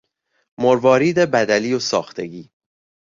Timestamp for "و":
1.73-1.79